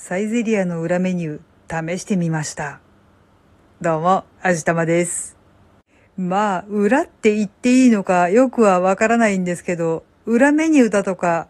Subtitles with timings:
[0.00, 2.80] サイゼリアの裏メニュー試してみました。
[3.80, 5.36] どうも、あじたまです。
[6.16, 11.48] まあ、裏って言っていいのかよくはわからないんですけど、裏メニューだとか、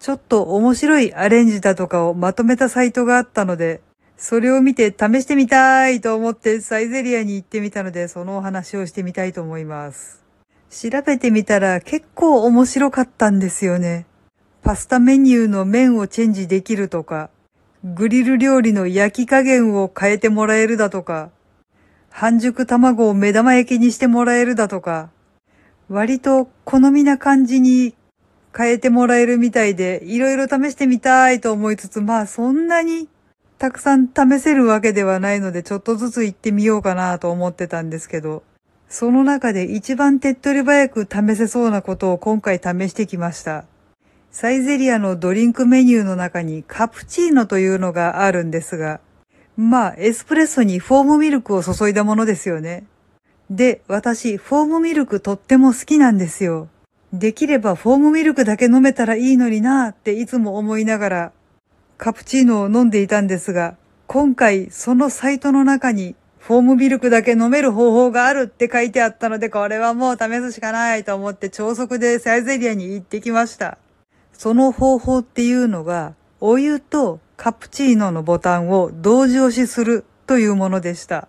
[0.00, 3.80] ちょっと面白いアレンジだとかをまとめたサイトがあったので、
[4.16, 10.24] それを見て試してみたいと思ってサイゼリアに行ってみたので、そのお話をしてみたいと思います。
[10.70, 14.06] 調べてみたら結構面白かったんですよね。
[14.64, 17.30] パスタメニューの麺をチェンジできるとか、
[17.94, 21.30] グリル料理の焼き加減を変えてもらえるだとか、
[22.10, 25.10] 半熟卵を目玉焼きにしてもらえるだとか、
[25.88, 27.94] 割と好みな感じに
[28.56, 33.08] 変えてもらえるみたいで、いろいろ試してみたいと思いつつ、まあそんなに
[33.56, 38.42] たくさん試せるわけではないので、ちょっとずつ行ってみようかなと思ってたんですけど、
[38.88, 43.64] その中で一番手っ取り早く試せそうなことを今回試してきました。
[44.38, 49.00] サイゼリアのドリンクメニューの中にカプチーノというのがあるんですが、
[49.56, 52.84] まあ、エスプレッソにフォームミルクを注いだものですよね。
[53.48, 56.68] で、私、フォームミルクとっても好きなんですよ。
[57.14, 61.32] できればフォームミルクだけ飲めたらいいのになーっていつも思いながら、
[61.96, 73.78] カプチーノを飲んでいたんですが、今回そのサイトの中にフォームミルクだけ飲める方法があるって書いてあったので、これはもう試すしかないと思って超速でサイゼリアに行ってきました。
[74.36, 81.28] その方法っていうのが、お湯とカプチーノのボタンを同時押しするというものでした。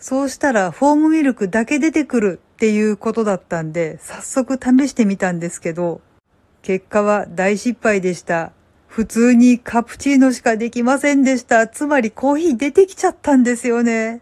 [0.00, 6.00] そうしたらフォームミルクだけ出てくるっていうことだったんで、早速試してみたんですけど、
[6.62, 8.52] 結果は大失敗でした。
[8.88, 11.68] 普通にカプチーノしかできませんでした。
[11.68, 14.20] つまりコーヒー出てきちゃったんですよね。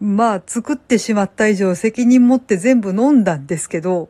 [0.00, 4.08] まあ、作ってしまった以上責任持って全部飲んだんですけど、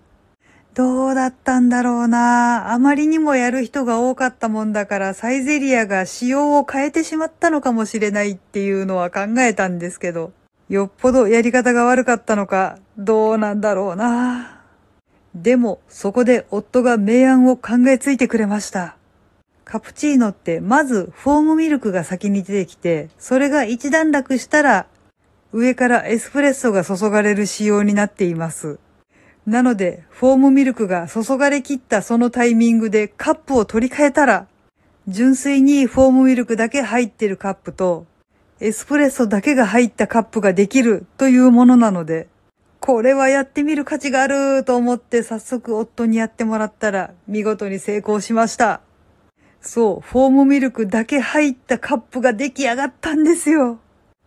[0.79, 10.31] どうだったんだろうなあまりにもやる人が多かったもんだから、サイゼリアが仕様を変えてしまったのかもしれないっていうのは考えたんですけど、
[10.69, 14.61] よっぽどやり方が悪かったのか、どうなんだろうな
[15.35, 18.95] でも、そこで夫が明暗を考えついてくれました。
[19.65, 24.87] カプチーノってまずフォームミルクが先に出てきて、それが一段落したら、
[25.53, 28.79] 上からエスプレッソが注がれる仕様になっています。
[29.49, 34.47] なので、フォームミルクが注がれきったそのタイミングでカップを取り替えたら、
[35.09, 38.05] 純粋にフォームミルクだけ入ってるカップと、
[38.61, 42.29] エスプレッソだけが入ったカップができるというものなので、
[42.79, 48.83] これはやってみる価値があると思って早速夫にやってもらったら見事に成功しました。
[49.63, 53.79] そう、フォームミルクだけ入ったカップが出来上がったんですよ。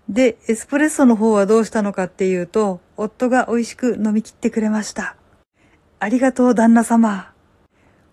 [0.10, 5.16] で、エスプレッソの方はどうしたのかっていうと、夫が美味しく飲み切ってくれました。
[6.00, 7.34] ありがとう旦那様。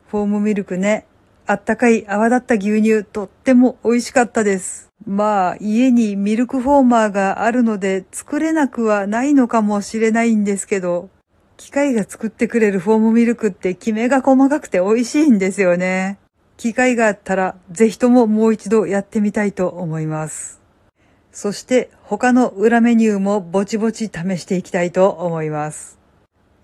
[0.09, 1.07] フォームミルクね、
[1.47, 4.89] あったかい泡立った牛乳、とっても美味しかったです。
[5.07, 11.09] まあ、家にミルクフォーマーがあるので作れなくはないのかもしれないんですけど、
[11.57, 16.19] 機械が作ってくれるフォームミルクってキメが細かくて美味しいんですよね。
[16.57, 20.58] 機会があったら、ぜひとももう一度やってみたいと思います。
[21.33, 25.99] そして他の裏メニューもぼちぼち試していきたいと思います。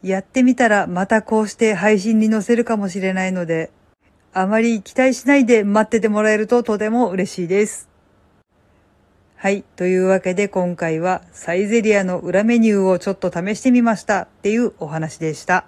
[0.03, 3.71] やってみたらまたこうして配信に載せるかもしれないので、
[4.33, 7.89] あまり期待しないで待っててもらえるととても嬉しいです。
[9.37, 9.63] はい。
[9.77, 15.67] というわけで今回はサイゼリアの裏メニューをちょっと試してみましたっていうお話でした。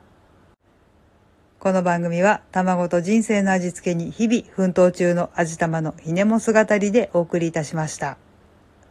[1.58, 8.18] この番組は卵と人生の味付けに日々奮闘中の味玉のひねも姿りでお送りいたしました。